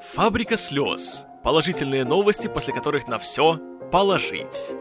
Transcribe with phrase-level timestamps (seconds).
[0.00, 1.26] Фабрика слез.
[1.42, 3.58] Положительные новости, после которых на все
[3.90, 4.72] положить.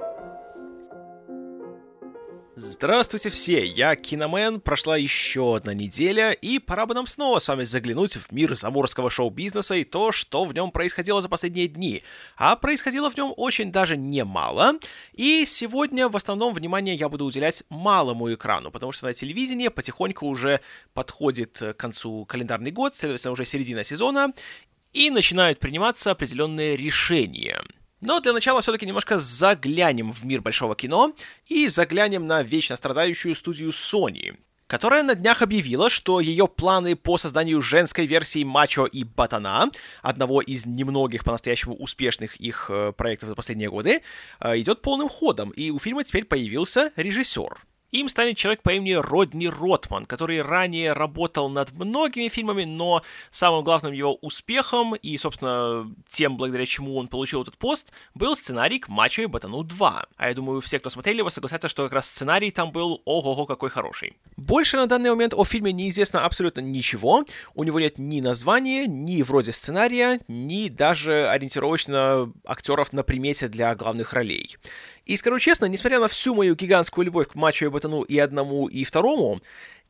[2.56, 7.64] Здравствуйте все, я Киномен, прошла еще одна неделя, и пора бы нам снова с вами
[7.64, 12.02] заглянуть в мир заморского шоу-бизнеса и то, что в нем происходило за последние дни.
[12.36, 14.74] А происходило в нем очень даже немало,
[15.14, 20.26] и сегодня в основном внимание я буду уделять малому экрану, потому что на телевидении потихоньку
[20.26, 20.60] уже
[20.96, 24.34] подходит к концу календарный год, следовательно, уже середина сезона,
[24.94, 27.62] и начинают приниматься определенные решения.
[28.00, 31.14] Но для начала все-таки немножко заглянем в мир большого кино
[31.48, 34.38] и заглянем на вечно страдающую студию Sony,
[34.68, 39.72] которая на днях объявила, что ее планы по созданию женской версии Мачо и Батана,
[40.04, 44.04] одного из немногих по-настоящему успешных их э, проектов за последние годы,
[44.42, 47.58] э, идет полным ходом, и у фильма теперь появился режиссер.
[47.92, 53.02] Им станет человек по имени Родни Ротман, который ранее работал над многими фильмами, но
[53.32, 58.80] самым главным его успехом и, собственно, тем, благодаря чему он получил этот пост, был сценарий
[58.80, 60.06] к «Мачо и Батану 2».
[60.18, 63.46] А я думаю, все, кто смотрели его, согласятся, что как раз сценарий там был ого-го
[63.46, 64.18] какой хороший.
[64.36, 67.24] Больше на данный момент о фильме неизвестно абсолютно ничего.
[67.56, 73.74] У него нет ни названия, ни вроде сценария, ни даже ориентировочно актеров на примете для
[73.76, 74.58] главных ролей.
[75.08, 78.68] И скажу честно, несмотря на всю мою гигантскую любовь к матчу и ботану и одному,
[78.68, 79.40] и второму,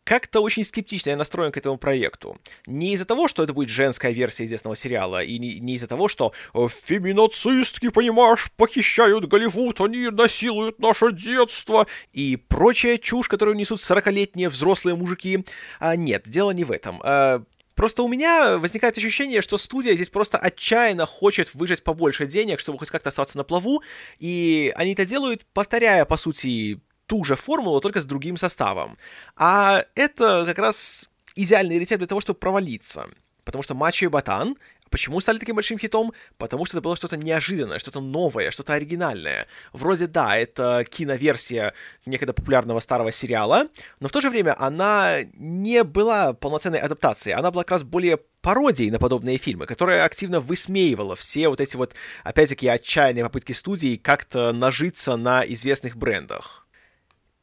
[0.03, 2.37] как-то очень скептично я настроен к этому проекту.
[2.67, 6.07] Не из-за того, что это будет женская версия известного сериала, и не, не из-за того,
[6.07, 13.79] что «Э, феминацистки, понимаешь, похищают Голливуд, они насилуют наше детство, и прочая чушь, которую несут
[13.79, 15.43] 40-летние взрослые мужики.
[15.79, 17.01] А, нет, дело не в этом.
[17.03, 17.43] А,
[17.77, 22.79] Просто у меня возникает ощущение, что студия здесь просто отчаянно хочет выжать побольше денег, чтобы
[22.79, 23.83] хоть как-то оставаться на плаву,
[24.17, 28.97] и они это делают, повторяя, по сути, ту же формулу, только с другим составом.
[29.35, 33.07] А это как раз идеальный рецепт для того, чтобы провалиться.
[33.43, 34.57] Потому что Мачо и Батан
[34.89, 36.13] Почему стали таким большим хитом?
[36.37, 39.47] Потому что это было что-то неожиданное, что-то новое, что-то оригинальное.
[39.73, 41.73] Вроде да, это киноверсия
[42.05, 43.67] некогда популярного старого сериала,
[43.99, 48.19] но в то же время она не была полноценной адаптацией, она была как раз более
[48.41, 53.97] пародией на подобные фильмы, которая активно высмеивала все вот эти вот, опять-таки, отчаянные попытки студии
[53.97, 56.66] как-то нажиться на известных брендах.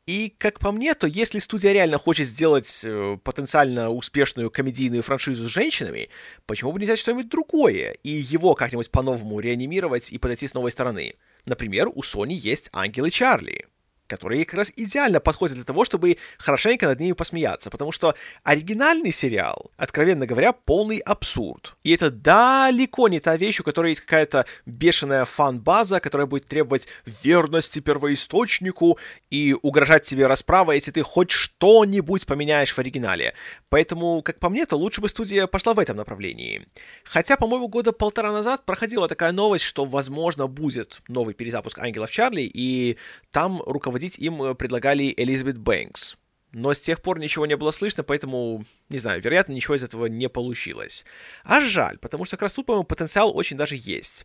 [0.06, 5.48] И, как по мне, то если студия реально хочет сделать э, потенциально успешную комедийную франшизу
[5.48, 6.10] с женщинами,
[6.44, 10.72] почему бы не взять что-нибудь другое и его как-нибудь по-новому реанимировать и подойти с новой
[10.72, 11.14] стороны?
[11.46, 13.66] Например, у Sony есть Ангелы Чарли
[14.06, 19.12] которые как раз идеально подходят для того, чтобы хорошенько над ними посмеяться, потому что оригинальный
[19.12, 21.76] сериал, откровенно говоря, полный абсурд.
[21.82, 26.86] И это далеко не та вещь, у которой есть какая-то бешеная фан-база, которая будет требовать
[27.22, 28.98] верности первоисточнику
[29.30, 33.34] и угрожать тебе расправой, если ты хоть что-нибудь поменяешь в оригинале.
[33.68, 36.66] Поэтому, как по мне, то лучше бы студия пошла в этом направлении.
[37.04, 42.42] Хотя, по-моему, года полтора назад проходила такая новость, что, возможно, будет новый перезапуск Ангелов Чарли,
[42.42, 42.96] и
[43.30, 46.16] там руководитель руководить им э, предлагали Элизабет Бэнкс.
[46.52, 50.06] Но с тех пор ничего не было слышно, поэтому, не знаю, вероятно, ничего из этого
[50.06, 51.04] не получилось.
[51.42, 54.24] А жаль, потому что как раз тут, по-моему, потенциал очень даже есть.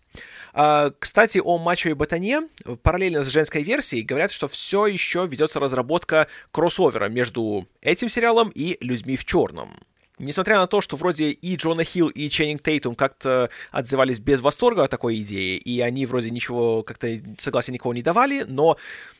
[0.53, 2.41] А, кстати, о Мачо и Ботане,
[2.83, 8.77] параллельно с женской версией, говорят, что все еще ведется разработка кроссовера между этим сериалом и
[8.79, 9.79] «Людьми в черном».
[10.19, 14.83] Несмотря на то, что вроде и Джона Хилл, и Ченнинг Тейтум как-то отзывались без восторга
[14.83, 18.77] о такой идее, и они вроде ничего, как-то согласия никого не давали, но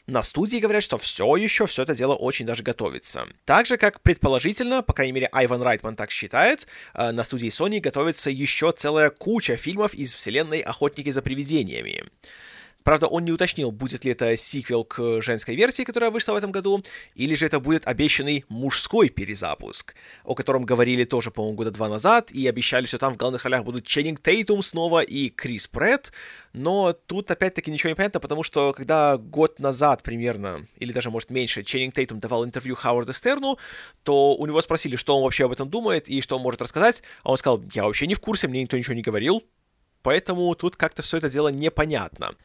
[0.08, 3.28] на студии говорят, что все еще все это дело очень даже готовится.
[3.46, 7.80] Так же, как предположительно, по крайней мере, Айван Райтман так считает, э, на студии Sony
[7.80, 12.04] готовится еще целая куча фильмов из вселенной «Охотники за привидениями».
[12.84, 16.52] Правда, он не уточнил, будет ли это сиквел к женской версии, которая вышла в этом
[16.52, 21.90] году, или же это будет обещанный мужской перезапуск, о котором говорили тоже, по-моему, года два
[21.90, 26.14] назад, и обещали, что там в главных ролях будут Ченнинг Тейтум снова и Крис Претт,
[26.54, 31.30] но тут опять-таки ничего не понятно, потому что когда год назад примерно, или даже, может,
[31.30, 33.60] меньше, Ченнинг Тейтум давал интервью Хауарду Стерну,
[34.04, 37.04] то у него спросили, что он вообще об этом думает и что он может рассказать,
[37.24, 39.44] а он сказал, я вообще не в курсе, мне никто ничего не говорил,
[40.02, 42.36] поэтому тут как-то все это дело непонятно.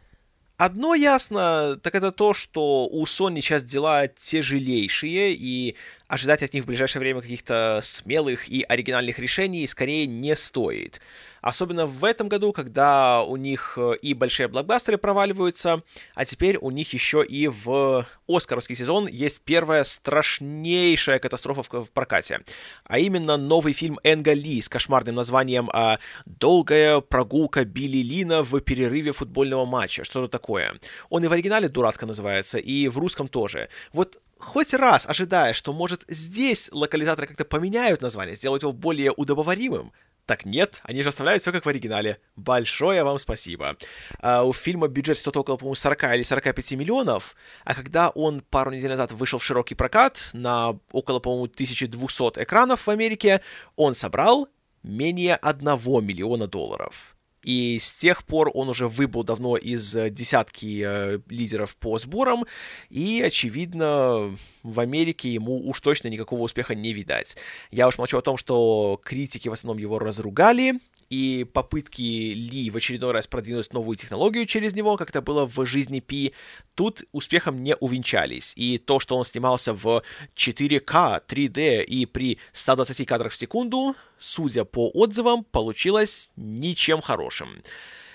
[0.57, 5.75] Одно ясно, так это то, что у Sony сейчас дела тяжелейшие, и
[6.09, 11.01] ожидать от них в ближайшее время каких-то смелых и оригинальных решений скорее не стоит.
[11.45, 15.83] Особенно в этом году, когда у них э, и большие блокбастеры проваливаются,
[16.15, 22.41] а теперь у них еще и в Оскаровский сезон есть первая страшнейшая катастрофа в, прокате.
[22.85, 28.59] А именно новый фильм Энга Ли с кошмарным названием а, «Долгая прогулка Билли Лина в
[28.61, 30.05] перерыве футбольного матча».
[30.05, 30.73] Что-то такое.
[31.11, 33.69] Он и в оригинале дурацко называется, и в русском тоже.
[33.93, 39.93] Вот хоть раз ожидая, что, может, здесь локализаторы как-то поменяют название, сделают его более удобоваримым,
[40.27, 42.19] Так нет, они же оставляют все как в оригинале.
[42.35, 43.77] Большое вам спасибо.
[44.23, 48.71] Uh, у фильма бюджет что-то около, по-моему, 40 или 45 миллионов, а когда он пару
[48.71, 53.43] недель назад вышел в широкий прокат на около, по-моему, 1200 экранов в Америке,
[53.77, 54.49] он собрал
[54.83, 55.67] менее 1
[56.03, 57.14] миллиона долларов.
[57.45, 62.45] И с тех пор он уже выбыл давно из э, десятки э, лидеров по сборам,
[62.91, 67.37] и, очевидно, в Америке ему уж точно никакого успеха не видать.
[67.71, 70.75] Я уж молчу о том, что критики в основном его разругали,
[71.11, 75.67] и попытки Ли в очередной раз продвинуть новую технологию через него, как это было в
[75.67, 76.33] жизни Пи,
[76.75, 78.53] тут успехом не увенчались.
[78.57, 80.03] И то, что он снимался в
[80.37, 87.49] 4К, 3D и при 120 кадрах в секунду, судя по отзывам, получилось ничем хорошим.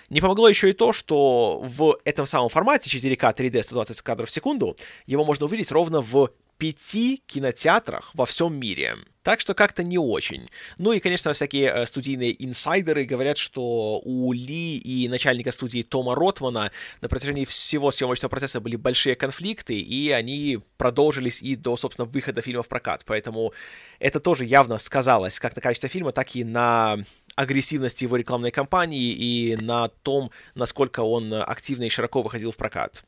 [0.09, 4.31] Не помогло еще и то, что в этом самом формате 4К 3D 120 кадров в
[4.31, 4.75] секунду
[5.05, 8.97] его можно увидеть ровно в пяти кинотеатрах во всем мире.
[9.23, 10.49] Так что как-то не очень.
[10.77, 16.15] Ну и, конечно, всякие э, студийные инсайдеры говорят, что у Ли и начальника студии Тома
[16.15, 16.71] Ротмана
[17.01, 22.41] на протяжении всего съемочного процесса были большие конфликты, и они продолжились и до, собственно, выхода
[22.41, 23.03] фильма в прокат.
[23.05, 23.53] Поэтому
[23.99, 26.97] это тоже явно сказалось как на качестве фильма, так и на
[27.35, 33.03] агрессивности его рекламной кампании и на том, насколько он активно и широко выходил в прокат.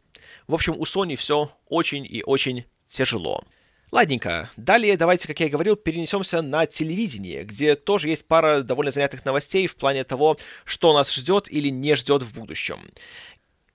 [0.47, 3.43] В общем, у Sony все очень и очень тяжело.
[3.91, 8.91] Ладненько, далее давайте, как я и говорил, перенесемся на телевидение, где тоже есть пара довольно
[8.91, 12.79] занятых новостей в плане того, что нас ждет или не ждет в будущем.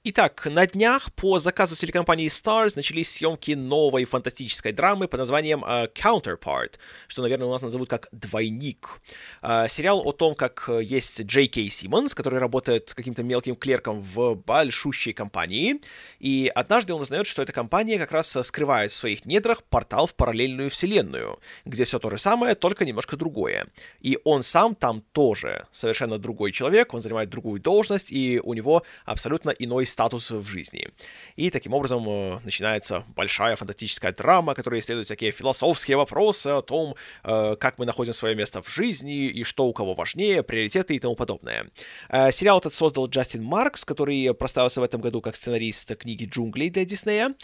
[0.08, 5.92] Итак, на днях по заказу телекомпании Stars начались съемки новой фантастической драмы под названием uh,
[5.92, 6.74] Counterpart,
[7.08, 9.00] что, наверное, у нас назовут как «Двойник».
[9.42, 14.36] Uh, сериал о том, как есть Джей Кей Симмонс, который работает каким-то мелким клерком в
[14.36, 15.80] большущей компании,
[16.20, 20.14] и однажды он узнает, что эта компания как раз скрывает в своих недрах портал в
[20.14, 23.66] параллельную вселенную, где все то же самое, только немножко другое.
[23.98, 28.84] И он сам там тоже совершенно другой человек, он занимает другую должность, и у него
[29.04, 30.88] абсолютно иной статус в жизни.
[31.36, 36.96] И таким образом э, начинается большая фантастическая драма, которая исследует всякие философские вопросы о том,
[37.24, 40.98] э, как мы находим свое место в жизни и что у кого важнее, приоритеты и
[40.98, 41.70] тому подобное.
[42.10, 46.68] Э, сериал этот создал Джастин Маркс, который проставился в этом году как сценарист книги «Джунглей»
[46.68, 47.34] для Диснея,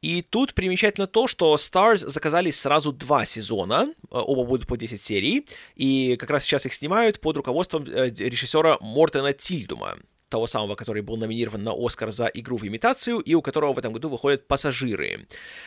[0.00, 5.48] и тут примечательно то, что Stars заказали сразу два сезона, оба будут по 10 серий,
[5.74, 9.96] и как раз сейчас их снимают под руководством режиссера Мортена Тильдума
[10.28, 13.78] того самого, который был номинирован на Оскар за игру в имитацию, и у которого в
[13.78, 15.26] этом году выходят «Пассажиры».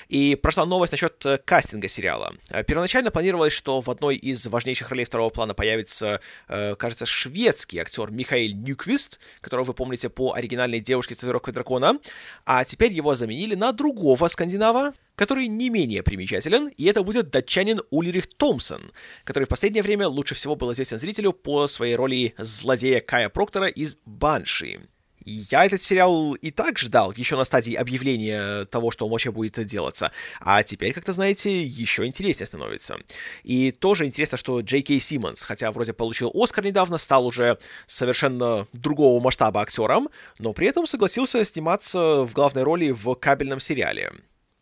[0.10, 2.34] И прошла новость насчет э, кастинга сериала.
[2.50, 7.80] Э, первоначально планировалось, что в одной из важнейших ролей второго плана появится, э, кажется, шведский
[7.80, 12.00] актер Михаил Нюквист, которого вы помните по оригинальной «Девушке с татуировкой дракона»,
[12.46, 17.82] а теперь его заменили на другого скандинава, который не менее примечателен, и это будет датчанин
[17.90, 18.94] Ульрих Томпсон,
[19.26, 23.68] который в последнее время лучше всего был известен зрителю по своей роли злодея Кая Проктора
[23.68, 24.80] из «Банши».
[25.26, 29.66] Я этот сериал и так ждал, еще на стадии объявления того, что он вообще будет
[29.66, 30.14] делаться.
[30.40, 32.96] А теперь, как-то, знаете, еще интереснее становится.
[33.44, 38.68] И тоже интересно, что Джей Кей Симмонс, хотя вроде получил Оскар недавно, стал уже совершенно
[38.72, 40.08] другого масштаба актером,
[40.40, 44.14] но при этом согласился сниматься в главной роли в кабельном сериале.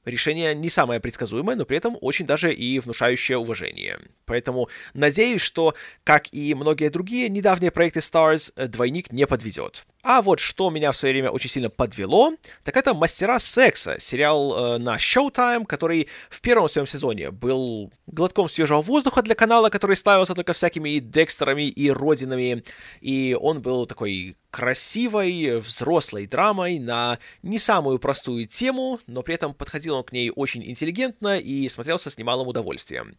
[0.07, 4.00] Решение не самое предсказуемое, но при этом очень даже и внушающее уважение.
[4.24, 5.75] Поэтому надеюсь, что,
[6.06, 9.85] как и многие другие недавние проекты Stars, двойник не подведет.
[10.09, 12.31] А вот что меня в свое время очень сильно подвело,
[12.64, 18.47] так это «Мастера секса», сериал э, на Showtime, который в первом своем сезоне был глотком
[18.47, 22.64] свежего воздуха для канала, который ставился только всякими и Декстерами, и Родинами,
[23.02, 29.54] и он был такой красивой, взрослой драмой на не самую простую тему, но при этом
[29.54, 33.16] подходил он к ней очень интеллигентно и смотрелся с немалым удовольствием.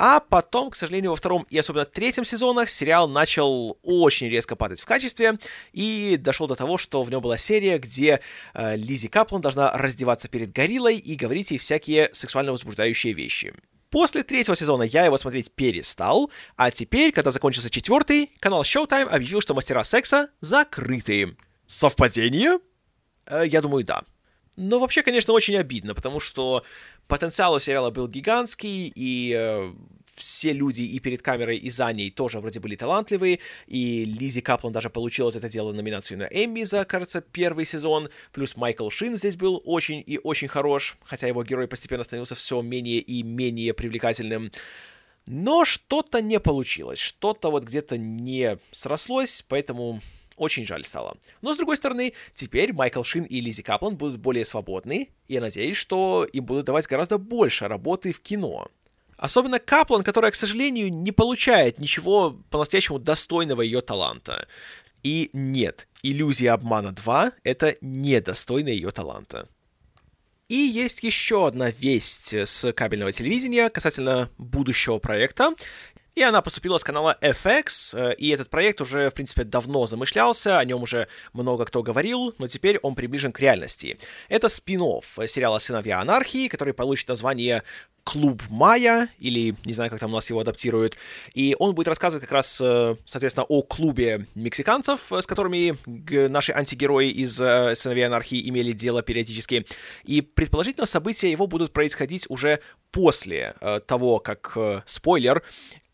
[0.00, 4.80] А потом, к сожалению, во втором и особенно третьем сезонах сериал начал очень резко падать
[4.80, 5.40] в качестве
[5.72, 8.20] и дошел до того, что в нем была серия, где
[8.54, 13.52] э, Лизи Каплан должна раздеваться перед гориллой и говорить ей всякие сексуально возбуждающие вещи.
[13.90, 19.40] После третьего сезона я его смотреть перестал, а теперь, когда закончился четвертый, канал Showtime объявил,
[19.40, 21.36] что мастера секса закрыты.
[21.66, 22.60] Совпадение?
[23.26, 24.04] Э, я думаю, да.
[24.54, 26.64] Но вообще, конечно, очень обидно, потому что
[27.08, 29.72] потенциал у сериала был гигантский, и э,
[30.14, 34.72] все люди и перед камерой, и за ней тоже вроде были талантливые, и Лизи Каплан
[34.72, 39.16] даже получила за это дело номинацию на Эмми за, кажется, первый сезон, плюс Майкл Шин
[39.16, 43.74] здесь был очень и очень хорош, хотя его герой постепенно становился все менее и менее
[43.74, 44.52] привлекательным.
[45.26, 50.00] Но что-то не получилось, что-то вот где-то не срослось, поэтому
[50.38, 51.16] очень жаль стало.
[51.42, 55.40] Но, с другой стороны, теперь Майкл Шин и Лизи Каплан будут более свободны, и я
[55.40, 58.68] надеюсь, что им будут давать гораздо больше работы в кино.
[59.16, 64.46] Особенно Каплан, которая, к сожалению, не получает ничего по-настоящему достойного ее таланта.
[65.02, 69.48] И нет, иллюзия обмана 2— это недостойно ее таланта.
[70.48, 75.52] И есть еще одна весть с кабельного телевидения касательно будущего проекта.
[76.18, 80.58] И она поступила с канала FX, э, и этот проект уже, в принципе, давно замышлялся,
[80.58, 84.00] о нем уже много кто говорил, но теперь он приближен к реальности.
[84.28, 84.80] Это спин
[85.28, 87.62] сериала «Сыновья анархии», который получит название
[88.02, 90.96] клуб Майя, или не знаю, как там у нас его адаптируют,
[91.34, 95.76] и он будет рассказывать как раз, э, соответственно, о клубе мексиканцев, с которыми
[96.28, 99.66] наши антигерои из «Сыновей анархии» имели дело периодически,
[100.02, 102.58] и предположительно события его будут происходить уже
[102.90, 104.56] после э, того, как,
[104.86, 105.44] спойлер,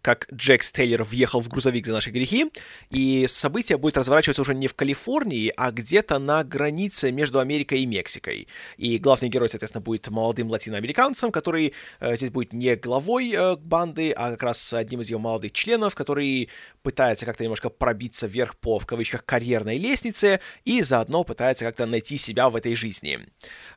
[0.04, 2.52] как Джек Стейлер въехал в грузовик за наши грехи,
[2.90, 7.87] и событие будет разворачиваться уже не в Калифорнии, а где-то на границе между Америкой и
[7.87, 8.46] Мексикой.
[8.76, 14.12] И главный герой, соответственно, будет молодым латиноамериканцем, который э, здесь будет не главой э, банды,
[14.12, 16.50] а как раз одним из ее молодых членов, который
[16.82, 22.18] пытается как-то немножко пробиться вверх по, в кавычках, карьерной лестнице, и заодно пытается как-то найти
[22.18, 23.20] себя в этой жизни.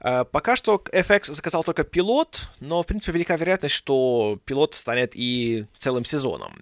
[0.01, 5.13] Э, пока что FX заказал только пилот, но, в принципе, велика вероятность, что пилот станет
[5.15, 6.53] и целым сезоном сезоном.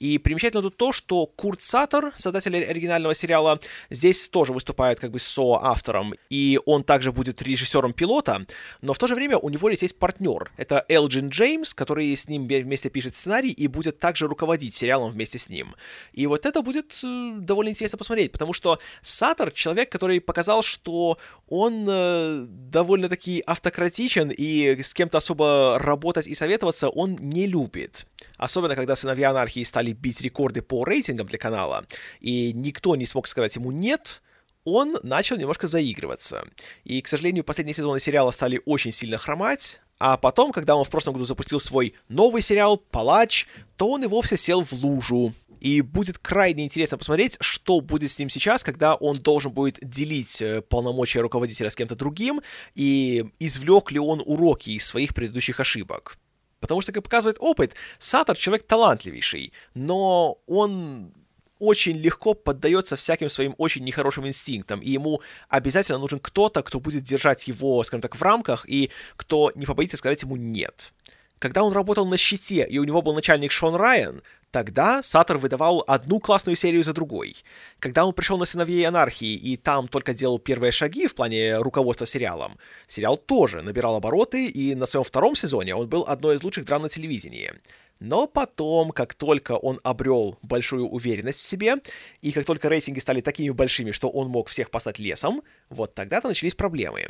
[0.00, 3.60] И примечательно тут то, что Курт Саттер, создатель оригинального сериала,
[3.90, 8.46] здесь тоже выступает как бы со-автором, и он также будет режиссером пилота,
[8.82, 10.50] но в то же время у него здесь есть партнер.
[10.56, 15.38] Это Элджин Джеймс, который с ним вместе пишет сценарий и будет также руководить сериалом вместе
[15.38, 15.74] с ним.
[16.12, 21.18] И вот это будет э, довольно интересно посмотреть, потому что Саттер— человек, который показал, что
[21.48, 28.06] он э, довольно-таки автократичен, и с кем-то особо работать и советоваться он не любит.
[28.36, 31.86] Особенно, когда сыновья анархии стали бить рекорды по рейтингам для канала,
[32.20, 34.22] и никто не смог сказать ему «нет»,
[34.64, 36.44] он начал немножко заигрываться.
[36.82, 40.90] И, к сожалению, последние сезоны сериала стали очень сильно хромать, а потом, когда он в
[40.90, 45.32] прошлом году запустил свой новый сериал «Палач», то он и вовсе сел в лужу.
[45.60, 50.42] И будет крайне интересно посмотреть, что будет с ним сейчас, когда он должен будет делить
[50.42, 52.42] э, полномочия руководителя с кем-то другим,
[52.74, 56.18] и извлек ли он уроки из своих предыдущих ошибок.
[56.60, 61.12] Потому что, как показывает опыт, Сатор человек талантливейший, но он
[61.58, 67.02] очень легко поддается всяким своим очень нехорошим инстинктам, и ему обязательно нужен кто-то, кто будет
[67.02, 70.92] держать его, скажем так, в рамках, и кто не побоится сказать ему «нет».
[71.38, 74.22] Когда он работал на щите, и у него был начальник Шон Райан,
[74.56, 77.36] Тогда Сатор выдавал одну классную серию за другой.
[77.78, 82.06] Когда он пришел на «Сыновей анархии» и там только делал первые шаги в плане руководства
[82.06, 86.64] сериалом, сериал тоже набирал обороты, и на своем втором сезоне он был одной из лучших
[86.64, 87.52] драм на телевидении.
[88.00, 91.76] Но потом, как только он обрел большую уверенность в себе,
[92.22, 96.28] и как только рейтинги стали такими большими, что он мог всех послать лесом, вот тогда-то
[96.28, 97.08] начались проблемы.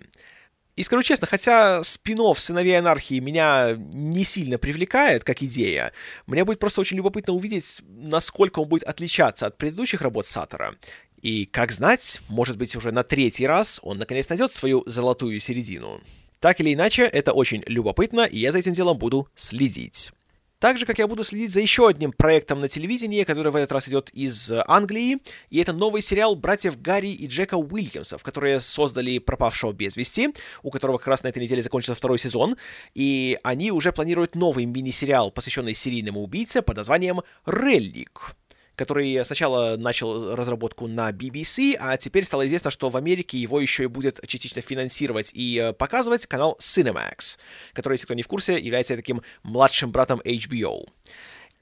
[0.76, 5.92] И скажу честно, хотя спин «Сыновей анархии» меня не сильно привлекает как идея,
[6.26, 10.75] мне будет просто очень любопытно увидеть, насколько он будет отличаться от предыдущих работ Саттера.
[11.23, 16.00] И, как знать, может быть, уже на третий раз он наконец найдет свою золотую середину.
[16.40, 20.12] Так или иначе, это очень любопытно, и я за этим делом буду следить.
[20.58, 23.72] Так же, как я буду следить за еще одним проектом на телевидении, который в этот
[23.72, 25.18] раз идет из Англии,
[25.50, 30.32] и это новый сериал братьев Гарри и Джека Уильямсов, которые создали «Пропавшего без вести»,
[30.62, 32.56] у которого как раз на этой неделе закончился второй сезон,
[32.94, 38.34] и они уже планируют новый мини-сериал, посвященный серийному убийце под названием «Реллик»
[38.76, 43.85] который сначала начал разработку на BBC, а теперь стало известно, что в Америке его еще
[43.85, 47.38] и будет частично финансировать и э, показывать канал Cinemax,
[47.73, 50.87] который, если кто не в курсе, является таким младшим братом HBO.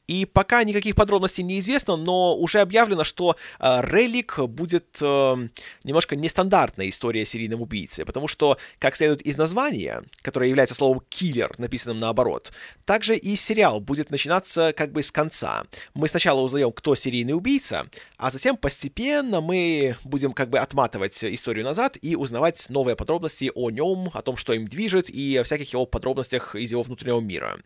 [0.07, 5.49] И пока никаких подробностей не известно, но уже объявлено, что э, Релик будет э,
[5.85, 11.03] немножко нестандартная история о серийном убийце, потому что, как следует из названия, которое является словом
[11.09, 12.53] «киллер», написанным наоборот,
[12.85, 15.65] также и сериал будет начинаться как бы с конца.
[15.95, 17.87] Мы сначала узнаем, кто серийный убийца,
[18.19, 23.71] а затем постепенно мы будем как бы отматывать историю назад и узнавать новые подробности о
[23.71, 27.59] нем, о том, что им движет, и о всяких его подробностях из его внутреннего мира.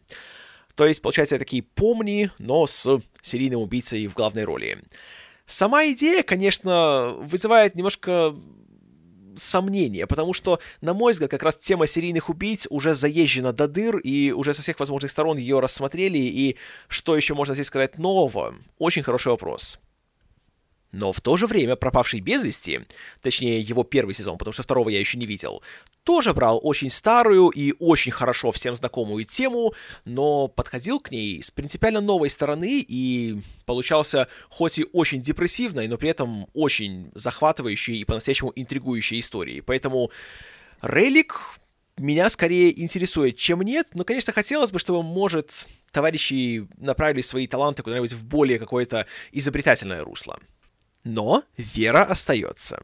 [0.79, 4.79] То есть, получается, такие помни, но с серийным убийцей в главной роли.
[5.45, 8.33] Сама идея, конечно, вызывает немножко
[9.35, 13.97] сомнения, потому что, на мой взгляд, как раз тема серийных убийц уже заезжена до дыр,
[13.97, 16.57] и уже со всех возможных сторон ее рассмотрели, и
[16.87, 18.55] что еще можно здесь сказать нового?
[18.79, 19.81] Очень хороший вопрос.
[20.93, 22.81] Но в то же время «Пропавший без вести»,
[23.21, 25.63] точнее его первый сезон, потому что второго я еще не видел,
[26.03, 29.75] тоже брал очень старую и очень хорошо всем знакомую тему,
[30.07, 35.99] но подходил к ней с принципиально новой стороны и получался хоть и очень депрессивной, но
[35.99, 39.61] при этом очень захватывающей и по-настоящему интригующей историей.
[39.61, 40.11] Поэтому
[40.81, 41.59] «Релик»
[41.99, 47.83] меня скорее интересует, чем нет, но, конечно, хотелось бы, чтобы, может, товарищи направили свои таланты
[47.83, 50.39] куда-нибудь в более какое-то изобретательное русло.
[51.09, 52.83] Но вера остается.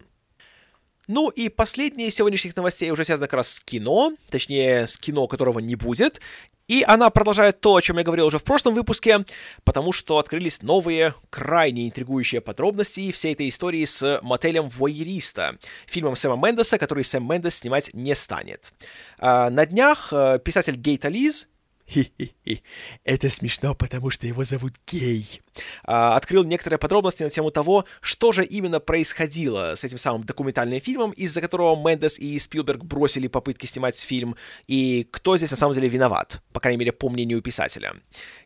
[1.08, 5.26] Ну и последнее из сегодняшних новостей уже связано как раз с кино, точнее, с кино,
[5.26, 6.22] которого не будет.
[6.66, 9.26] И она продолжает то, о чем я говорил уже в прошлом выпуске,
[9.64, 16.36] потому что открылись новые, крайне интригующие подробности всей этой истории с мотелем Войериста, фильмом Сэма
[16.36, 18.72] Мендеса, который Сэм Мендес снимать не станет.
[19.18, 21.46] А, на днях э, писатель Гейта Лиз
[21.86, 22.62] Хи-хи-хи.
[23.04, 25.42] Это смешно, потому что его зовут Гей.
[25.84, 30.80] А, открыл некоторые подробности на тему того, что же именно происходило с этим самым документальным
[30.80, 34.36] фильмом, из-за которого Мендес и Спилберг бросили попытки снимать фильм,
[34.66, 37.94] и кто здесь на самом деле виноват, по крайней мере, по мнению писателя.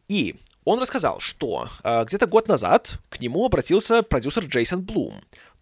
[0.09, 5.14] И он рассказал, что э, где-то год назад к нему обратился продюсер Джейсон Блум.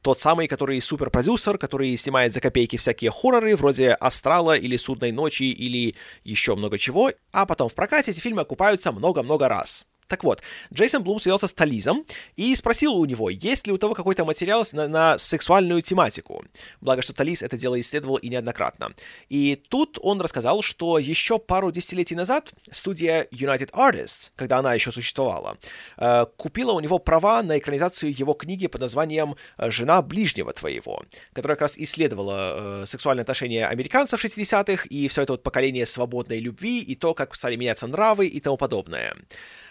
[0.06, 5.42] Тот самый, который суперпродюсер, который снимает за копейки всякие хорроры, вроде «Астрала» или «Судной ночи»
[5.42, 9.84] или еще много чего, а потом в прокате эти фильмы окупаются много-много раз.
[10.08, 12.04] Так вот, Джейсон Блум связался с Тализом
[12.36, 16.44] и спросил у него, есть ли у того какой-то материал на, на сексуальную тематику.
[16.80, 18.94] Благо, что Тализ это дело исследовал и неоднократно.
[19.28, 24.92] И тут он рассказал, что еще пару десятилетий назад студия United Artists, когда она еще
[24.92, 25.58] существовала,
[25.96, 31.56] э, купила у него права на экранизацию его книги под названием «Жена ближнего твоего», которая
[31.56, 36.80] как раз исследовала э, сексуальные отношения американцев 60-х и все это вот поколение свободной любви
[36.80, 39.16] и то, как стали меняться нравы и тому подобное.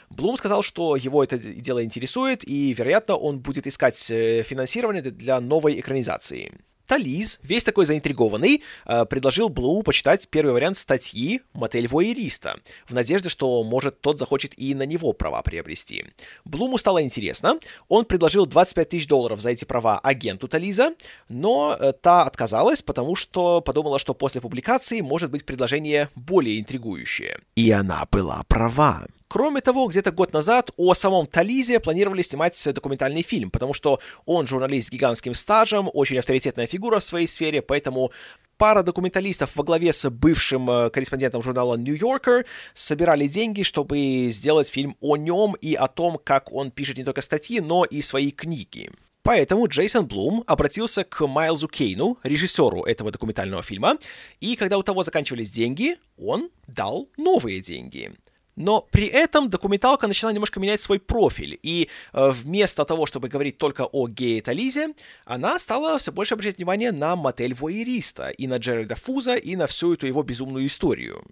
[0.09, 5.39] Блум сказал, что его это дело интересует, и, вероятно, он будет искать э, финансирование для
[5.39, 6.51] новой экранизации.
[6.87, 13.29] Тализ, весь такой заинтригованный, э, предложил Блу почитать первый вариант статьи «Мотель воериста», в надежде,
[13.29, 16.05] что, может, тот захочет и на него права приобрести.
[16.43, 17.57] Блуму стало интересно,
[17.87, 20.93] он предложил 25 тысяч долларов за эти права агенту Тализа,
[21.27, 27.39] но э, та отказалась, потому что подумала, что после публикации может быть предложение более интригующее.
[27.55, 29.07] И она была права.
[29.27, 34.47] Кроме того, где-то год назад о самом Тализе планировали снимать документальный фильм, потому что он
[34.47, 38.11] журналист с гигантским стажем, очень авторитетная фигура в своей сфере, поэтому
[38.57, 44.69] пара документалистов во главе с бывшим э, корреспондентом журнала New Yorker собирали деньги, чтобы сделать
[44.69, 48.31] фильм о нем и о том, как он пишет не только статьи, но и свои
[48.31, 48.91] книги.
[49.23, 53.97] Поэтому Джейсон Блум обратился к Майлзу Кейну, режиссеру этого документального фильма,
[54.39, 58.11] и когда у того заканчивались деньги, он дал новые деньги.
[58.55, 63.57] Но при этом документалка начала немножко менять свой профиль, и э, вместо того, чтобы говорить
[63.57, 64.93] только о гее Тализе,
[65.25, 69.67] она стала все больше обращать внимание на мотель воериста, и на Джереда Фуза, и на
[69.67, 71.23] всю эту его безумную историю.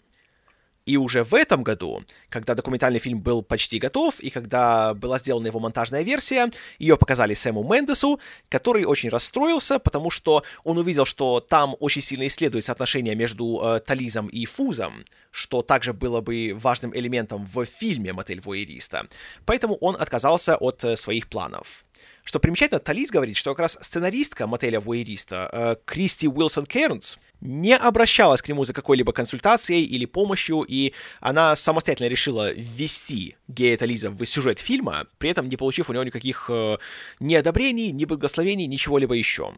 [0.86, 5.48] И уже в этом году, когда документальный фильм был почти готов, и когда была сделана
[5.48, 8.20] его монтажная версия, ее показали Сэму Мендесу,
[8.50, 13.80] который очень расстроился, потому что он увидел, что там очень сильно исследуется отношения между э,
[13.80, 19.08] Тализом и Фузом, что также было бы важным элементом в фильме «Мотель воериста».
[19.46, 21.86] Поэтому он отказался от э, своих планов.
[22.24, 27.76] Что примечательно, Талис говорит, что как раз сценаристка мотеля Вуэриста, э, Кристи Уилсон Кернс, не
[27.76, 34.10] обращалась к нему за какой-либо консультацией или помощью, и она самостоятельно решила ввести гея Тализа
[34.10, 36.78] в сюжет фильма, при этом не получив у него никаких э,
[37.20, 39.54] ни одобрений, ни благословений, ничего-либо еще.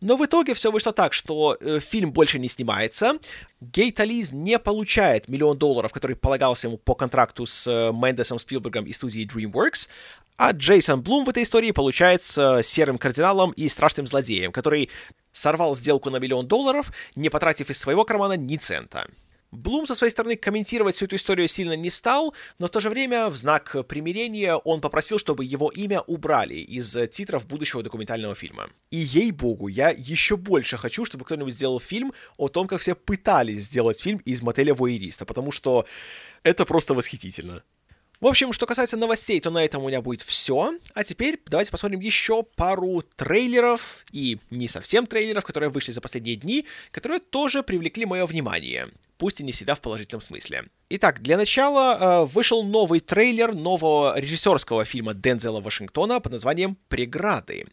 [0.00, 3.18] Но в итоге все вышло так, что э, фильм больше не снимается,
[3.60, 8.86] Гей Тализ не получает миллион долларов, который полагался ему по контракту с э, Мендесом, Спилбергом
[8.86, 9.88] и студией DreamWorks,
[10.36, 14.88] а Джейсон Блум в этой истории получается серым кардиналом и страшным злодеем, который
[15.32, 19.08] сорвал сделку на миллион долларов, не потратив из своего кармана ни цента.
[19.50, 22.90] Блум со своей стороны комментировать всю эту историю сильно не стал, но в то же
[22.90, 28.68] время в знак примирения он попросил, чтобы его имя убрали из титров будущего документального фильма.
[28.90, 33.64] И ей-богу, я еще больше хочу, чтобы кто-нибудь сделал фильм о том, как все пытались
[33.64, 35.86] сделать фильм из мотеля Воериста, потому что
[36.42, 37.62] это просто восхитительно.
[38.20, 40.74] В общем, что касается новостей, то на этом у меня будет все.
[40.92, 46.36] А теперь давайте посмотрим еще пару трейлеров, и не совсем трейлеров, которые вышли за последние
[46.36, 48.88] дни, которые тоже привлекли мое внимание.
[49.18, 50.66] Пусть и не всегда в положительном смысле.
[50.90, 57.66] Итак, для начала э, вышел новый трейлер нового режиссерского фильма Дензела Вашингтона под названием «Преграды».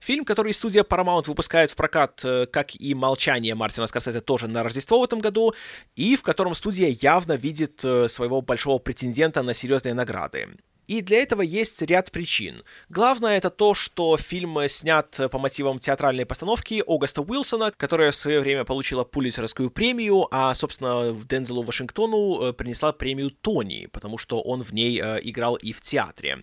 [0.00, 4.62] Фильм, который студия Paramount выпускает в прокат, э, как и «Молчание» Мартина Скорсезе тоже на
[4.62, 5.52] Рождество в этом году,
[5.96, 10.48] и в котором студия явно видит э, своего большого претендента на серьезные награды.
[10.88, 12.62] И для этого есть ряд причин.
[12.88, 18.40] Главное это то, что фильм снят по мотивам театральной постановки Огаста Уилсона, которая в свое
[18.40, 24.62] время получила Пулитцеровскую премию, а, собственно, Дензелу Вашингтону э, принесла премию Тони, потому что он
[24.62, 26.42] в ней играл и в театре.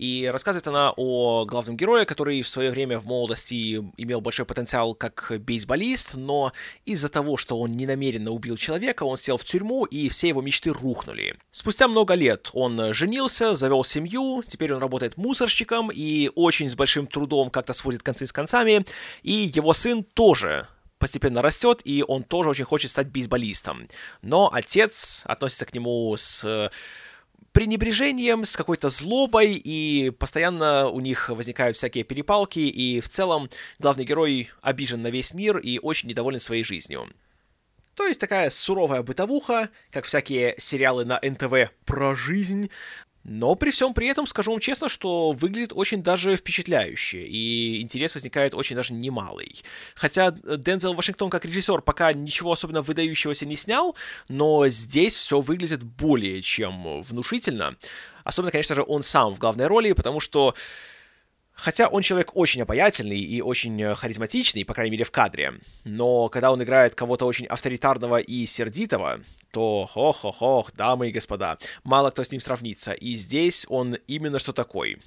[0.00, 4.94] И рассказывает она о главном герое, который в свое время в молодости имел большой потенциал
[4.94, 6.54] как бейсболист, но
[6.86, 10.72] из-за того, что он ненамеренно убил человека, он сел в тюрьму, и все его мечты
[10.72, 11.36] рухнули.
[11.50, 17.06] Спустя много лет он женился, завел семью, теперь он работает мусорщиком и очень с большим
[17.06, 18.86] трудом как-то сводит концы с концами,
[19.22, 20.66] и его сын тоже
[20.98, 23.86] постепенно растет, и он тоже очень хочет стать бейсболистом.
[24.22, 26.70] Но отец относится к нему с э,
[27.52, 34.04] пренебрежением, с какой-то злобой, и постоянно у них возникают всякие перепалки, и в целом главный
[34.04, 37.08] герой обижен на весь мир и очень недоволен своей жизнью.
[37.94, 42.70] То есть такая суровая бытовуха, как всякие сериалы на НТВ про жизнь,
[43.24, 48.14] но при всем при этом скажу вам честно, что выглядит очень даже впечатляюще, и интерес
[48.14, 49.62] возникает очень даже немалый.
[49.94, 53.94] Хотя Дензел Вашингтон как режиссер пока ничего особенно выдающегося не снял,
[54.28, 57.76] но здесь все выглядит более чем внушительно.
[58.24, 60.54] Особенно, конечно же, он сам в главной роли, потому что
[61.52, 65.52] Хотя он человек очень обаятельный и очень харизматичный, по крайней мере, в кадре,
[65.84, 69.20] но когда он играет кого-то очень авторитарного и сердитого,
[69.50, 74.52] то хо-хо-хо, дамы и господа, мало кто с ним сравнится, и здесь он именно что
[74.52, 74.98] такой.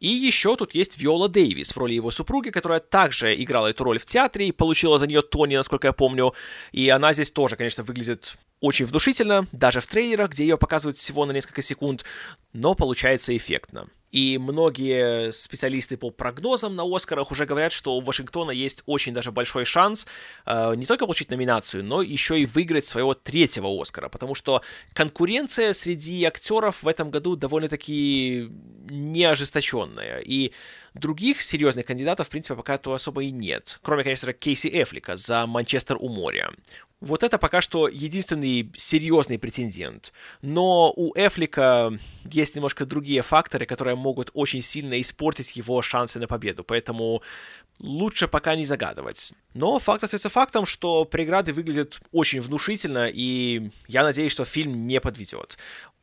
[0.00, 3.98] И еще тут есть Виола Дэвис в роли его супруги, которая также играла эту роль
[3.98, 6.34] в театре и получила за нее Тони, насколько я помню.
[6.70, 11.26] И она здесь тоже, конечно, выглядит очень внушительно, даже в трейлерах, где ее показывают всего
[11.26, 12.04] на несколько секунд,
[12.52, 13.88] но получается эффектно.
[14.10, 19.32] И многие специалисты по прогнозам на Оскарах уже говорят, что у Вашингтона есть очень даже
[19.32, 20.06] большой шанс
[20.46, 24.62] э, не только получить номинацию, но еще и выиграть своего третьего Оскара, потому что
[24.94, 28.50] конкуренция среди актеров в этом году довольно-таки
[28.88, 30.20] неожесточенная.
[30.20, 30.52] И
[30.94, 33.78] других серьезных кандидатов, в принципе, пока то особо и нет.
[33.82, 36.50] Кроме, конечно, Кейси Эфлика за Манчестер у моря.
[37.00, 40.12] Вот это пока что единственный серьезный претендент.
[40.42, 41.92] Но у Эфлика
[42.24, 46.64] есть немножко другие факторы, которые могут очень сильно испортить его шансы на победу.
[46.64, 47.22] Поэтому
[47.78, 49.32] лучше пока не загадывать.
[49.54, 55.00] Но факт остается фактом, что преграды выглядят очень внушительно, и я надеюсь, что фильм не
[55.00, 55.56] подведет.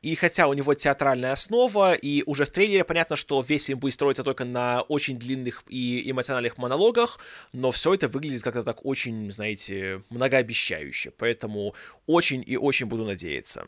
[0.06, 3.96] И хотя у него театральная основа, и уже в трейлере понятно, что весь фильм будет
[3.96, 7.18] строиться только на очень длинных и эмоциональных монологах,
[7.54, 11.10] но все это выглядит как-то так очень, знаете, многообещающе.
[11.10, 11.74] Поэтому
[12.06, 13.66] очень и очень буду надеяться.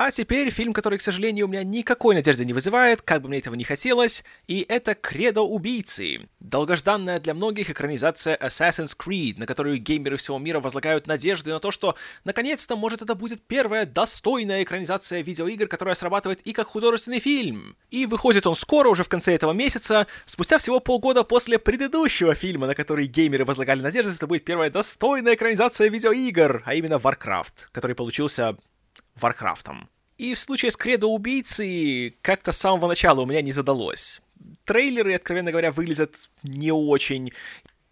[0.00, 3.38] А теперь фильм, который, к сожалению, у меня никакой надежды не вызывает, как бы мне
[3.38, 6.28] этого не хотелось, и это «Кредо убийцы».
[6.38, 11.72] Долгожданная для многих экранизация Assassin's Creed, на которую геймеры всего мира возлагают надежды на то,
[11.72, 17.76] что, наконец-то, может, это будет первая достойная экранизация видеоигр, которая срабатывает и как художественный фильм.
[17.90, 22.68] И выходит он скоро, уже в конце этого месяца, спустя всего полгода после предыдущего фильма,
[22.68, 27.96] на который геймеры возлагали надежды, это будет первая достойная экранизация видеоигр, а именно Warcraft, который
[27.96, 28.56] получился
[29.20, 29.88] Варкрафтом.
[30.16, 34.20] И в случае с Кредо убийцы как-то с самого начала у меня не задалось.
[34.64, 37.32] Трейлеры, откровенно говоря, выглядят не очень.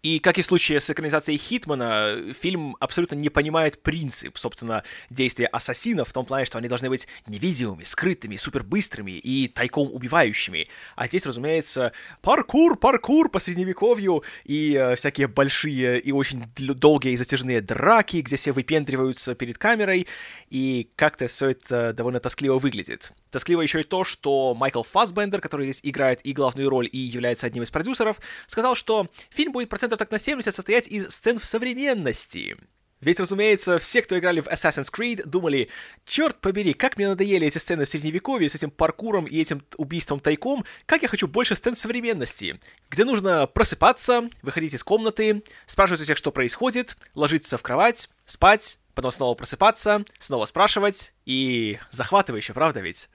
[0.07, 5.47] И, как и в случае с экранизацией Хитмана, фильм абсолютно не понимает принцип, собственно, действия
[5.47, 10.69] ассасинов в том плане, что они должны быть невидимыми, скрытыми, супербыстрыми и тайком убивающими.
[10.95, 11.91] А здесь, разумеется,
[12.21, 18.37] паркур, паркур по средневековью и э, всякие большие и очень долгие и затяжные драки, где
[18.37, 20.07] все выпендриваются перед камерой,
[20.49, 23.11] и как-то все это довольно тоскливо выглядит.
[23.29, 27.45] Тоскливо еще и то, что Майкл Фассбендер, который здесь играет и главную роль, и является
[27.45, 31.45] одним из продюсеров, сказал, что фильм будет процентов так на 70 состоять из сцен в
[31.45, 32.57] современности.
[32.99, 35.69] Ведь, разумеется, все, кто играли в Assassin's Creed, думали,
[36.05, 40.19] черт побери, как мне надоели эти сцены в Средневековье с этим паркуром и этим убийством
[40.19, 46.03] тайком, как я хочу больше сцен современности, где нужно просыпаться, выходить из комнаты, спрашивать у
[46.05, 52.79] всех, что происходит, ложиться в кровать, спать, потом снова просыпаться, снова спрашивать, и захватывающе, правда
[52.79, 53.09] ведь?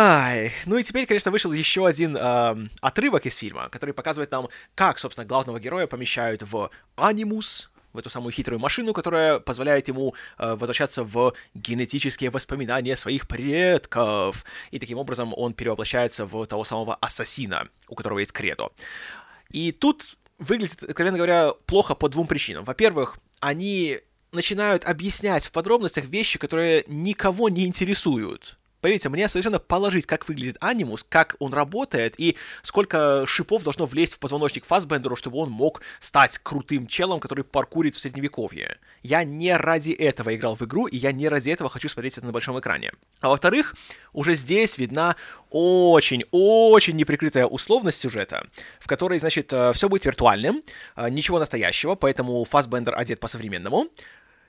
[0.00, 4.48] Ай, ну и теперь, конечно, вышел еще один э, отрывок из фильма, который показывает нам,
[4.76, 10.14] как, собственно, главного героя помещают в анимус, в эту самую хитрую машину, которая позволяет ему
[10.38, 14.44] э, возвращаться в генетические воспоминания своих предков.
[14.70, 18.70] И таким образом он перевоплощается в того самого ассасина, у которого есть кредо.
[19.50, 22.62] И тут выглядит, откровенно говоря, плохо по двум причинам.
[22.62, 23.98] Во-первых, они
[24.30, 28.58] начинают объяснять в подробностях вещи, которые никого не интересуют.
[28.80, 34.14] Поверьте, мне совершенно положить, как выглядит анимус, как он работает и сколько шипов должно влезть
[34.14, 38.78] в позвоночник Фасбендеру, чтобы он мог стать крутым челом, который паркурит в средневековье.
[39.02, 42.26] Я не ради этого играл в игру, и я не ради этого хочу смотреть это
[42.26, 42.92] на большом экране.
[43.20, 43.74] А во-вторых,
[44.12, 45.16] уже здесь видна
[45.50, 48.46] очень-очень неприкрытая условность сюжета,
[48.78, 50.62] в которой, значит, э, все будет виртуальным,
[50.96, 53.88] э, ничего настоящего, поэтому Фасбендер одет по-современному,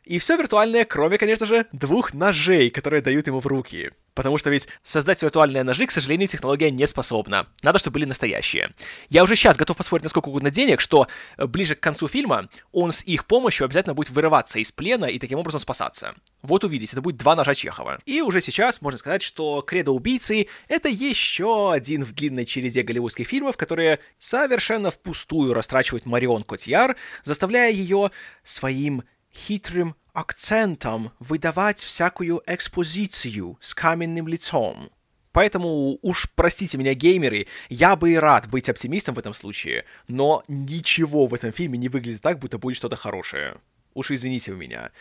[0.05, 3.91] И все виртуальное, кроме, конечно же, двух ножей, которые дают ему в руки.
[4.19, 7.47] Потому что ведь создать виртуальные ножи, к сожалению, технология не способна.
[7.61, 8.71] Надо, чтобы были настоящие.
[9.07, 11.07] Я уже сейчас готов поспорить на сколько угодно денег, что
[11.37, 15.19] э, ближе к концу фильма он с их помощью обязательно будет вырываться из плена и
[15.19, 16.15] таким образом спасаться.
[16.41, 17.99] Вот увидите, это будет два ножа Чехова.
[18.05, 23.25] И уже сейчас можно сказать, что «Кредо убийцы»— это еще один в длинной череде голливудских
[23.25, 28.11] фильмов, которые совершенно впустую растрачивают Марион Котьяр, заставляя ее
[28.43, 34.89] своим хитрым акцентом выдавать всякую экспозицию с каменным лицом.
[35.31, 40.43] Поэтому уж простите меня, геймеры, я бы и рад быть оптимистом в этом случае, но
[40.47, 43.57] ничего в этом фильме не выглядит так, будто будет что-то хорошее.
[43.93, 44.91] Уж извините у меня.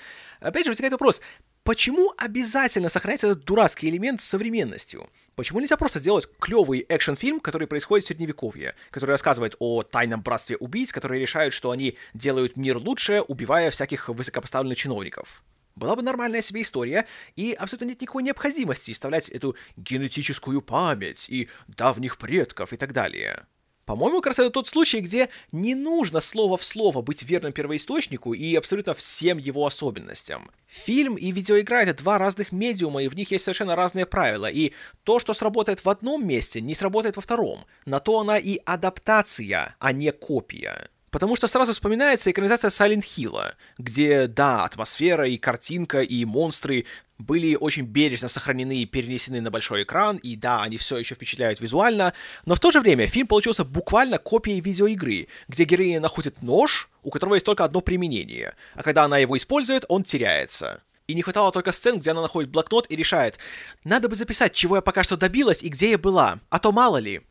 [0.41, 1.21] Опять же, возникает вопрос,
[1.69, 5.11] Почему обязательно сохранять этот дурацкий элемент с современностью?
[5.35, 10.57] Почему нельзя просто сделать клевый экшен-фильм, который происходит в Средневековье, который рассказывает о тайном братстве
[10.57, 15.45] убийц, которые решают, что они делают мир лучше, убивая всяких высокопоставленных чиновников?
[15.77, 17.05] Была бы нормальная себе история,
[17.37, 23.45] и абсолютно нет никакой необходимости вставлять эту генетическую память и давних предков и так далее.
[23.89, 28.35] По-моему, как раз это тот случай, где не нужно слово в слово быть верным первоисточнику
[28.35, 30.51] и абсолютно всем его особенностям.
[30.67, 34.75] Фильм и видеоигра— это два разных медиума, и в них есть совершенно разные правила, и
[35.05, 37.61] то, что сработает в одном месте, не сработает во втором.
[37.87, 40.91] На то она и адаптация, а не копия.
[41.11, 46.85] Потому что сразу вспоминается экранизация Silent Hill, где, да, атмосфера и картинка и монстры
[47.19, 51.61] были очень бережно сохранены и перенесены на большой экран, и да, они все еще впечатляют
[51.61, 52.15] визуально,
[52.47, 57.11] но в то же время фильм получился буквально копией видеоигры, где героиня находит нож, у
[57.11, 60.83] которого есть только одно применение, а когда она его использует, он теряется.
[61.09, 63.39] И не хватало только сцен, где она находит блокнот и решает,
[63.83, 66.99] надо бы записать, чего я пока что добилась и где я была, а то мало
[66.99, 67.23] ли.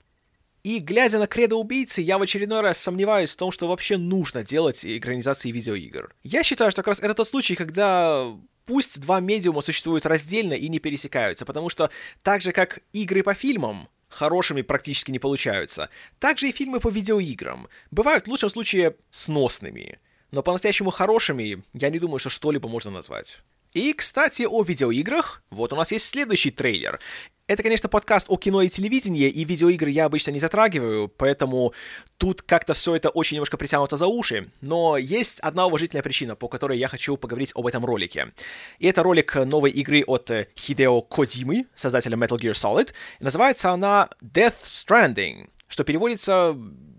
[0.64, 4.44] И глядя на кредо убийцы, я в очередной раз сомневаюсь в том, что вообще нужно
[4.44, 6.14] делать экранизации видеоигр.
[6.24, 8.36] Я считаю, что как раз это тот случай, когда
[8.68, 11.90] пусть два медиума существуют раздельно и не пересекаются, потому что
[12.22, 16.90] так же, как игры по фильмам, хорошими практически не получаются, так же и фильмы по
[16.90, 20.00] видеоиграм бывают в лучшем случае сносными.
[20.32, 23.40] Но по-настоящему хорошими я не думаю, что что-либо можно назвать.
[23.74, 25.42] И, кстати, о видеоиграх.
[25.50, 27.00] Вот у нас есть следующий трейлер.
[27.48, 31.74] Это, конечно, подкаст о кино и телевидении, и видеоигры я обычно не затрагиваю, поэтому
[32.18, 34.50] тут как-то все это очень немножко притянуто за уши.
[34.60, 38.34] Но есть одна уважительная причина, по которой я хочу поговорить об этом ролике.
[38.80, 40.30] И это ролик новой игры от
[40.60, 42.92] Хидео Кодзимы, создателя Metal Gear Solid.
[43.22, 46.54] И называется она Death Stranding, что переводится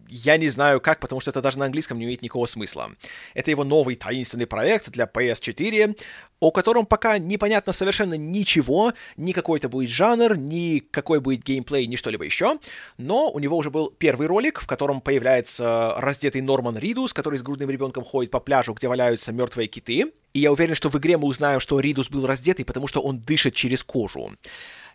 [0.08, 2.90] я не знаю как, потому что это даже на английском не имеет никакого смысла.
[3.34, 5.98] Это его новый таинственный проект для PS4,
[6.40, 11.86] о котором пока непонятно совершенно ничего, ни какой это будет жанр, ни какой будет геймплей,
[11.86, 12.58] ни что-либо еще,
[12.96, 17.42] но у него уже был первый ролик, в котором появляется раздетый Норман Ридус, который с
[17.42, 21.16] грудным ребенком ходит по пляжу, где валяются мертвые киты, и я уверен, что в игре
[21.16, 24.32] мы узнаем, что Ридус был раздетый, потому что он дышит через кожу.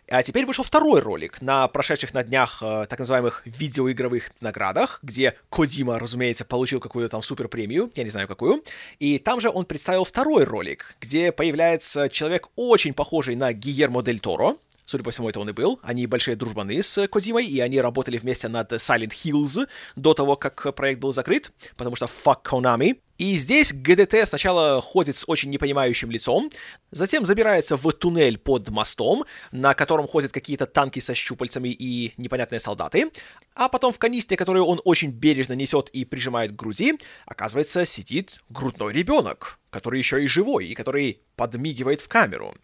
[0.08, 5.36] А теперь вышел второй ролик на прошедших на днях э, так называемых видеоигровых наградах, где
[5.48, 8.62] Кодима, разумеется, получил какую-то там супер премию, я не знаю какую.
[8.98, 14.20] И там же он представил второй ролик, где появляется человек очень похожий на Гиермо Дель
[14.20, 15.80] Торо, Судя по всему, это он и был.
[15.82, 20.74] Они большие дружбаны с Кодимой, и они работали вместе над Silent Hills до того, как
[20.74, 22.98] проект был закрыт, потому что fuck Konami.
[23.16, 26.50] И здесь ГДТ сначала ходит с очень непонимающим лицом,
[26.90, 32.58] затем забирается в туннель под мостом, на котором ходят какие-то танки со щупальцами и непонятные
[32.58, 33.10] солдаты,
[33.54, 38.40] а потом в канистре, которую он очень бережно несет и прижимает к груди, оказывается, сидит
[38.48, 42.54] грудной ребенок, который еще и живой, и который подмигивает в камеру.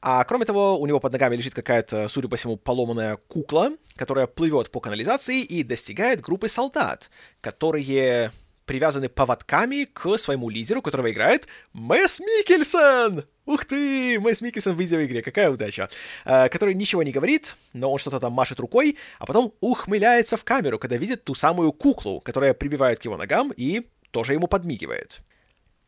[0.00, 4.26] А кроме того, у него под ногами лежит какая-то, судя по всему, поломанная кукла, которая
[4.26, 8.32] плывет по канализации и достигает группы солдат, которые
[8.64, 13.24] привязаны поводками к своему лидеру, которого играет Мэс Микельсон!
[13.46, 14.20] Ух ты!
[14.20, 15.88] Мэс Микельсон в видеоигре, какая удача!
[16.24, 20.44] Э, который ничего не говорит, но он что-то там машет рукой, а потом ухмыляется в
[20.44, 25.20] камеру, когда видит ту самую куклу, которая прибивает к его ногам и тоже ему подмигивает.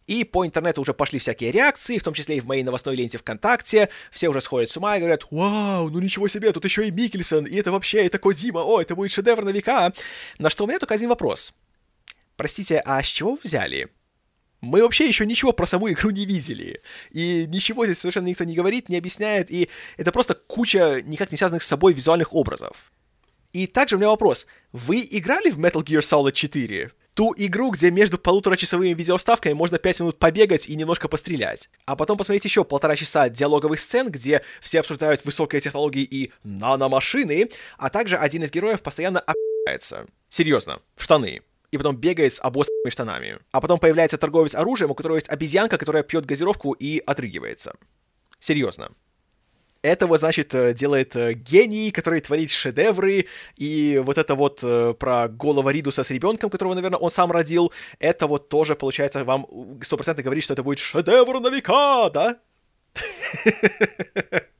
[0.06, 3.18] И по интернету уже пошли всякие реакции, в том числе и в моей новостной ленте
[3.18, 3.88] ВКонтакте.
[4.10, 7.46] Все уже сходят с ума и говорят, вау, ну ничего себе, тут еще и Микельсон,
[7.46, 9.92] и это вообще, это Кодзима, о, это будет шедевр на века.
[10.38, 11.54] На что у меня только один вопрос.
[12.42, 13.88] Простите, а с чего взяли?
[14.60, 16.82] Мы вообще еще ничего про саму игру не видели.
[17.12, 21.38] И ничего здесь совершенно никто не говорит, не объясняет, и это просто куча никак не
[21.38, 22.90] связанных с собой визуальных образов.
[23.52, 24.48] И также у меня вопрос.
[24.72, 26.90] Вы играли в Metal Gear Solid 4?
[27.14, 31.70] Ту игру, где между полуторачасовыми видеоставками можно 5 минут побегать и немножко пострелять.
[31.84, 37.50] А потом посмотреть еще полтора часа диалоговых сцен, где все обсуждают высокие технологии и наномашины,
[37.78, 40.06] а также один из героев постоянно опи***ается.
[40.28, 41.42] Серьезно, в штаны.
[41.72, 43.38] И потом бегает с обоссанными штанами.
[43.50, 47.74] А потом появляется торговец оружием, у которого есть обезьянка, которая пьет газировку и отрыгивается.
[48.38, 48.90] Серьезно.
[49.80, 55.26] Этого, значит, э, делает э, гений, который творит шедевры, и вот это вот э, про
[55.28, 59.46] голого Ридуса с ребенком, которого, наверное, он сам родил, это вот тоже, получается, вам
[59.82, 62.38] стопроцентно говорит, что это будет шедевр на века, да?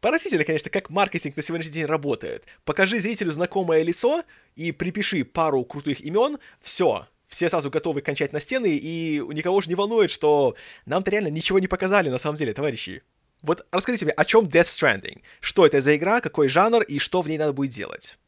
[0.00, 2.46] Поразительно, конечно, как маркетинг на сегодняшний день работает.
[2.64, 4.22] Покажи зрителю знакомое лицо
[4.54, 9.68] и припиши пару крутых имен, все, все сразу готовы кончать на стены, и никого же
[9.68, 10.54] не волнует, что
[10.86, 13.02] нам-то реально ничего не показали на самом деле, товарищи.
[13.42, 15.22] Вот расскажите мне, о чем Death Stranding?
[15.40, 18.18] Что это за игра, какой жанр и что в ней надо будет делать?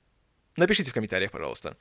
[0.57, 1.77] Напишите в комментариях, пожалуйста.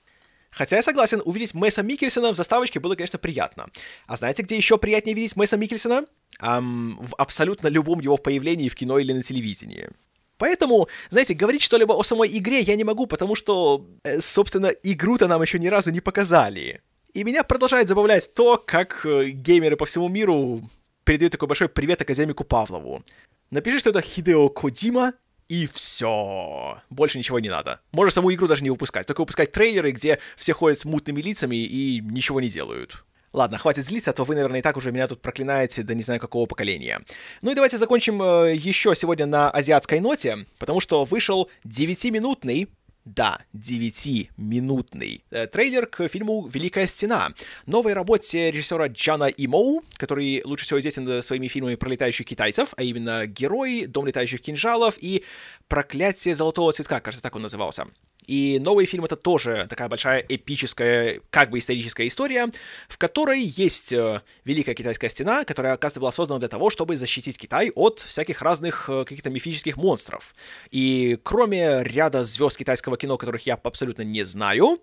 [0.52, 3.68] Хотя я согласен, увидеть Мэса Микельсона в заставочке было, конечно, приятно.
[4.08, 6.06] А знаете, где еще приятнее видеть Мэса Микельсона?
[6.42, 9.90] Эм, в абсолютно любом его появлении в кино или на телевидении.
[10.38, 15.28] Поэтому, знаете, говорить что-либо о самой игре я не могу, потому что, э, собственно, игру-то
[15.28, 16.82] нам еще ни разу не показали.
[17.14, 20.62] И меня продолжает забавлять то, как э, геймеры по всему миру
[21.04, 23.04] передают такой большой привет академику Павлову.
[23.52, 25.14] Напиши, что это Хидео Кодима,
[25.50, 26.82] и все.
[26.90, 27.82] Больше ничего не надо.
[27.92, 31.58] Можно саму игру даже не выпускать, только выпускать трейлеры, где все ходят с мутными лицами
[31.58, 33.04] и ничего не делают.
[33.32, 36.02] Ладно, хватит злиться, а то вы, наверное, и так уже меня тут проклинаете до не
[36.02, 37.02] знаю какого поколения.
[37.42, 42.70] Ну и давайте закончим э, еще сегодня на азиатской ноте, потому что вышел 9-минутный
[43.16, 47.34] да, 9-минутный э, трейлер к фильму «Великая стена»,
[47.66, 52.84] новой работе режиссера Джана Имоу, который лучше всего известен своими фильмами про летающих китайцев, а
[52.84, 55.24] именно «Герой», «Дом летающих кинжалов» и
[55.68, 57.88] «Проклятие золотого цветка», кажется, так он назывался.
[58.30, 62.52] И новый фильм это тоже такая большая эпическая, как бы историческая история,
[62.88, 67.40] в которой есть э, Великая Китайская стена, которая, оказывается, была создана для того, чтобы защитить
[67.40, 70.36] Китай от всяких разных э, каких-то мифических монстров.
[70.70, 74.80] И кроме ряда звезд китайского кино, которых я абсолютно не знаю,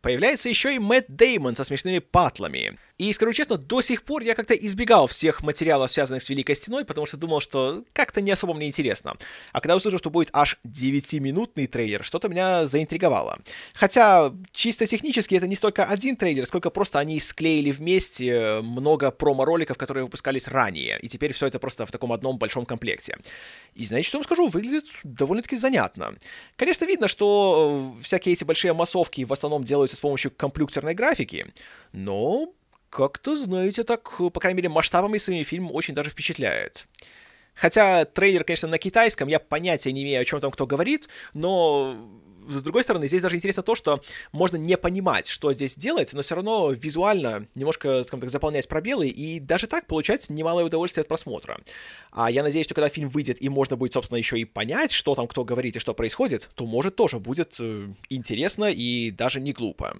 [0.00, 2.78] появляется еще и Мэтт Деймон со смешными патлами.
[2.98, 6.84] И, скажу честно, до сих пор я как-то избегал всех материалов, связанных с Великой Стеной,
[6.84, 9.16] потому что думал, что как-то не особо мне интересно.
[9.52, 13.38] А когда услышал, что будет аж 9-минутный трейлер, что-то меня заинтриговало.
[13.72, 19.78] Хотя, чисто технически, это не столько один трейлер, сколько просто они склеили вместе много промо-роликов,
[19.78, 20.98] которые выпускались ранее.
[21.00, 23.18] И теперь все это просто в таком одном большом комплекте.
[23.74, 24.48] И знаете, что вам скажу?
[24.48, 26.14] Выглядит довольно-таки занятно.
[26.56, 31.46] Конечно, видно, что э, всякие эти большие массовки в основном делаются с помощью компьютерной графики,
[31.92, 32.52] но
[32.90, 36.86] как-то, знаете, так, по крайней мере, масштабами своими фильм очень даже впечатляет.
[37.54, 41.96] Хотя трейлер, конечно, на китайском, я понятия не имею, о чем там кто говорит, но
[42.48, 44.00] с другой стороны, здесь даже интересно то, что
[44.32, 49.08] можно не понимать, что здесь делать, но все равно визуально немножко, скажем так, заполнять пробелы
[49.08, 51.60] и даже так получать немалое удовольствие от просмотра.
[52.10, 55.14] А я надеюсь, что когда фильм выйдет и можно будет, собственно, еще и понять, что
[55.14, 59.52] там кто говорит и что происходит, то, может, тоже будет э, интересно и даже не
[59.52, 59.96] глупо.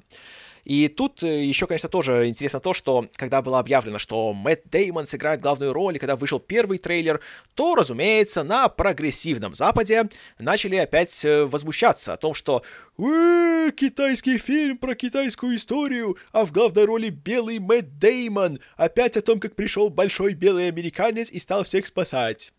[0.69, 5.07] И тут э, еще, конечно, тоже интересно то, что когда было объявлено, что Мэтт Деймон
[5.07, 7.23] сыграет главную роль, и когда вышел первый трейлер,
[7.55, 12.63] то, разумеется, на прогрессивном Западе начали опять э, возмущаться о том, что
[12.99, 19.23] «Э, китайский фильм про китайскую историю, а в главной роли белый Мэтт Деймон, опять о
[19.23, 22.53] том, как пришел большой белый американец и стал всех спасать».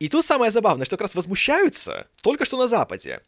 [0.00, 3.20] И тут самое забавное, что как раз возмущаются только что на Западе.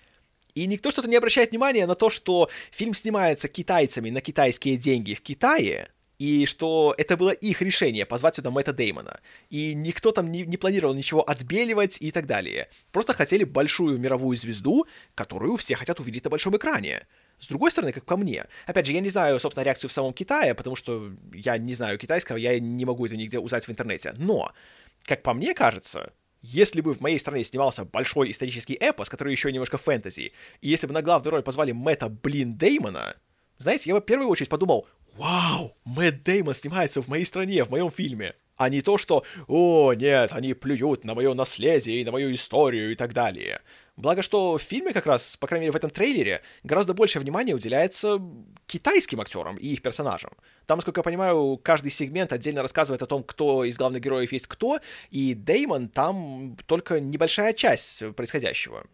[0.54, 5.14] И никто что-то не обращает внимания на то, что фильм снимается китайцами на китайские деньги
[5.14, 5.88] в Китае,
[6.18, 9.20] и что это было их решение позвать сюда Мэтта Деймона.
[9.50, 12.68] И никто там не, не планировал ничего отбеливать и так далее.
[12.92, 17.06] Просто хотели большую мировую звезду, которую все хотят увидеть на большом экране.
[17.40, 20.12] С другой стороны, как по мне, опять же, я не знаю, собственно, реакцию в самом
[20.12, 24.14] Китае, потому что я не знаю китайского, я не могу это нигде узнать в интернете.
[24.16, 24.52] Но,
[25.02, 26.12] как по мне кажется,
[26.46, 30.86] если бы в моей стране снимался большой исторический эпос, который еще немножко фэнтези, и если
[30.86, 33.16] бы на главную роль позвали Мэтта, блин, Деймона,
[33.56, 37.70] знаете, я бы в первую очередь подумал, вау, Мэтт Деймон снимается в моей стране, в
[37.70, 38.34] моем фильме.
[38.56, 42.92] А не то, что «О, нет, они плюют на мое наследие и на мою историю»
[42.92, 43.62] и так далее.
[43.96, 47.54] Благо, что в фильме как раз, по крайней мере в этом трейлере, гораздо больше внимания
[47.54, 48.20] уделяется
[48.66, 50.32] китайским актерам и их персонажам.
[50.66, 54.48] Там, насколько я понимаю, каждый сегмент отдельно рассказывает о том, кто из главных героев есть
[54.48, 54.80] кто,
[55.10, 58.84] и Деймон там только небольшая часть происходящего.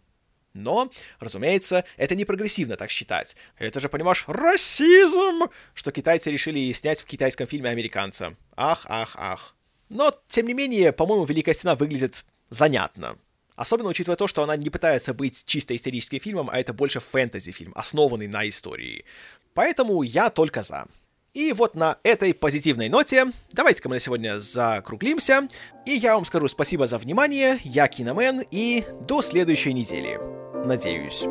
[0.53, 3.37] Но, разумеется, это не прогрессивно так считать.
[3.57, 8.37] Это же, понимаешь, расизм, что китайцы решили снять в китайском фильме американца.
[8.57, 9.55] Ах, ах, ах.
[9.89, 13.17] Но, тем не менее, по-моему, Великая Стена выглядит занятно.
[13.61, 17.73] Особенно учитывая то, что она не пытается быть чисто историческим фильмом, а это больше фэнтези-фильм,
[17.77, 19.05] основанный на истории.
[19.53, 20.87] Поэтому я только за.
[21.35, 25.47] И вот на этой позитивной ноте давайте-ка мы на сегодня закруглимся.
[25.85, 30.19] И я вам скажу спасибо за внимание, я Киномен, и до следующей недели.
[30.67, 31.27] Надеюсь.